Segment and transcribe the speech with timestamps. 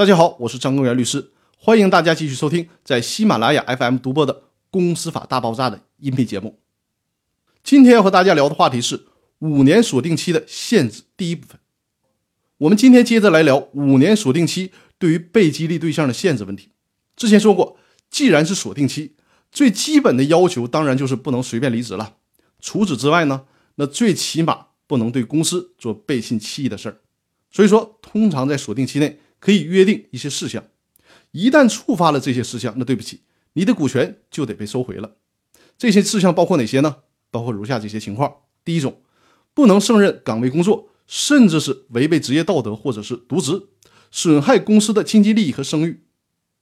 [0.00, 4.32] 大家好，我是张根源律师，欢迎大家继续收听在喜马拉雅 FM 独播的
[4.70, 6.58] 《公司法大爆炸》的音频节目。
[7.62, 9.08] 今天要和大家聊的话题是
[9.40, 11.60] 五年锁定期的限制第一部分。
[12.56, 16.70] 我们今天接着来聊五年锁定期对于被激励对象的限制问题。
[17.14, 17.76] 之前说过，
[18.10, 19.16] 既然是锁定期，
[19.52, 22.14] 最基本的要求当然就是不能随便离职了。
[22.58, 23.42] 除此之外呢，
[23.74, 27.00] 那最起码不能对公司做背信弃义的事儿。
[27.50, 29.20] 所以说，通常在锁定期内。
[29.40, 30.64] 可以约定一些事项，
[31.32, 33.22] 一旦触发了这些事项，那对不起，
[33.54, 35.16] 你的股权就得被收回了。
[35.76, 36.98] 这些事项包括哪些呢？
[37.30, 39.00] 包括如下这些情况：第一种，
[39.54, 43.68] 不能胜任岗位工作，甚至是违背职业道德或者是渎职，
[44.10, 46.00] 损害公司的经济利益和声誉；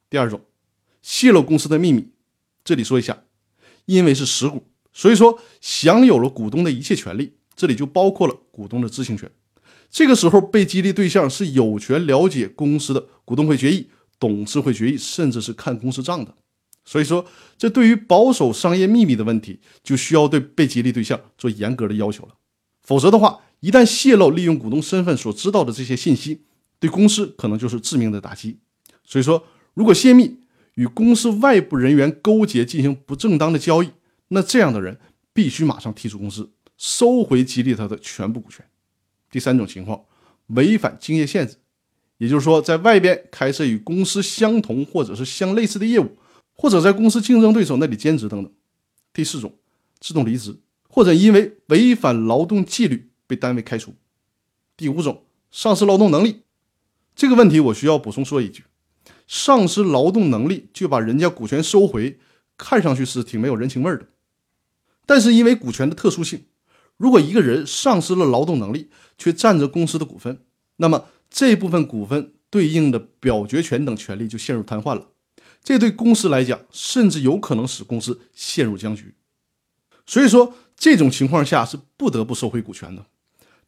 [0.08, 0.42] 第二种，
[1.02, 2.12] 泄露公司的秘密。
[2.62, 3.24] 这里说一下，
[3.86, 9.30] 因为是实股，所以说享有了股东的一切权利，这里就包括了股东的知情权。
[9.90, 13.88] 这个时候，被激励对象是有权了解公司的股东会决议、
[14.18, 16.34] 董事会决议，甚至是看公司账的。
[16.84, 17.24] 所以说，
[17.56, 22.34] 这对于保守商业秘密的问题，就需要对被激励对象做严格的要求了。
[22.82, 26.42] 否则的话，一旦泄露利用股东身份所知道的这些信息，
[26.78, 28.58] 对公司可能就是致命的打击。
[29.04, 30.38] 所以说，如果泄密
[30.74, 33.90] 与公司外部人员勾结进行不正当的交易，
[34.28, 34.98] 那这样的人
[35.32, 38.64] 必须马上踢出公司，收回激励他的全部股权。
[39.30, 40.04] 第三种情况，
[40.46, 41.56] 违反竞业限制，
[42.16, 46.16] 也就是说，在外边开设与公司相同或者是相类似的业务，
[46.54, 48.52] 或者在公司竞争对手那里兼职等等。
[49.12, 49.54] 第四种，
[50.00, 50.56] 自动离职，
[50.88, 53.94] 或者因为违反劳动纪律被单位开除。
[54.76, 56.42] 第五种，丧失劳动能力。
[57.14, 58.64] 这个问题我需要补充说一句：
[59.26, 62.18] 丧失劳动能力就把人家股权收回，
[62.56, 64.06] 看上去是挺没有人情味的。
[65.04, 66.44] 但是因为股权的特殊性。
[66.98, 70.42] 如果一个人丧失了劳动能力，却占着公司的股份，
[70.76, 75.08] 那么这部分股份对应的表决权等权利就陷入瘫痪了。
[75.62, 79.14] 这对公司来讲，甚至有可能使公司陷入僵局。
[80.06, 83.06] 所以说，这种情况下是不得不收回股权的。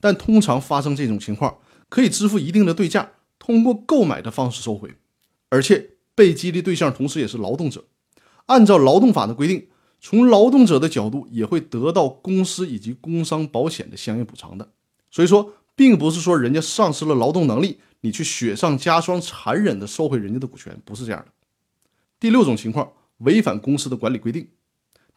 [0.01, 1.59] 但通常发生这种情况，
[1.89, 4.95] 可以支付一定的对价，通过购买的方式收回。
[5.51, 7.85] 而且被激励对象同时也是劳动者，
[8.47, 9.69] 按照劳动法的规定。
[10.01, 14.71] 从劳动者的角度，也会得到公司以及工伤保险的相应补偿的。
[15.11, 21.33] 所以说，并不是说人家丧失了劳动能力，你去雪上加霜、残忍的收回人家的股权，不是这样的。
[22.19, 24.49] 第六种情况，违反公司的管理规定。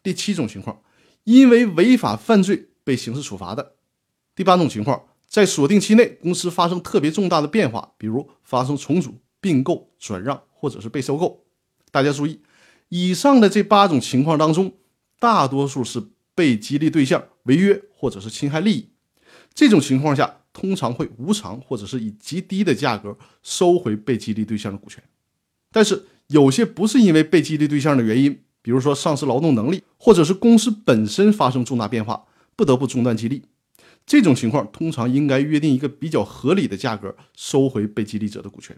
[0.01, 0.81] 第七种情况，
[1.23, 3.75] 因为违法犯罪被刑事处罚的。
[4.35, 11.45] 第八种情况，在锁定期内，公司发生特别重大的变化，比如发生重组、并购、转让或者是被收购。
[11.89, 12.41] 大家注意。
[12.93, 14.71] 以上的这八种情况当中，
[15.17, 15.99] 大多数是
[16.35, 18.89] 被激励对象违约或者是侵害利益。
[19.51, 25.03] 这种情况下，通常会无偿或者是以极低的价格收回被激励对象的股权。
[25.71, 32.23] 但是有些不是因为被激励对象的原因，比如说丧失劳动能力，或者是公司本身发生重大变化，
[32.55, 33.41] 不得不中断激励。
[34.05, 38.77] 这种情况通常应该约定一个比较合理的价格收回被激励者的股权。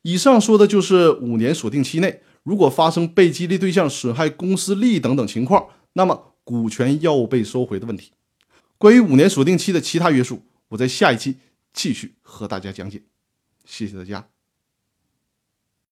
[0.00, 2.22] 以上说的就是五年锁定期内。
[2.48, 8.12] 如果发生被激励对象损害公司利益等等情况，那么股权要被收回的问题。
[8.78, 11.36] 关于五年锁定期的其他约束，我在下一期
[11.74, 13.02] 继续和大家讲解。
[13.66, 14.37] 谢谢大家。